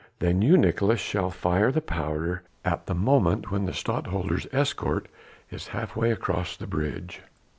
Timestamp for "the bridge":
6.57-7.21